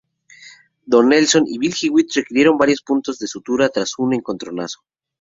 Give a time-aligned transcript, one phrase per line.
[0.83, 4.79] Don Nelson y Bill Hewitt requirieron varios puntos de sutura tras un encontronazo.